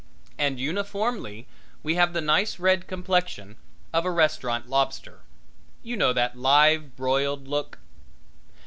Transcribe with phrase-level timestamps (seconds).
[0.35, 1.45] And uniformly
[1.83, 3.55] we have the nice red complexion
[3.93, 5.19] of a restaurant lobster.
[5.83, 7.77] You know that live broiled look?